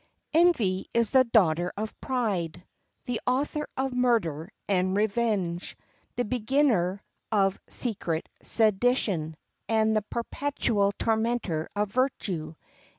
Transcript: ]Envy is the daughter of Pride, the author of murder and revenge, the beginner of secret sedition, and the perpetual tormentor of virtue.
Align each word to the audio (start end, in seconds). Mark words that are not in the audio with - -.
]Envy 0.33 0.87
is 0.95 1.11
the 1.11 1.23
daughter 1.25 1.71
of 1.77 1.93
Pride, 2.01 2.65
the 3.05 3.21
author 3.27 3.67
of 3.77 3.93
murder 3.93 4.49
and 4.67 4.97
revenge, 4.97 5.77
the 6.15 6.25
beginner 6.25 7.03
of 7.31 7.59
secret 7.69 8.27
sedition, 8.41 9.35
and 9.69 9.95
the 9.95 10.01
perpetual 10.01 10.91
tormentor 10.97 11.69
of 11.75 11.91
virtue. 11.93 12.55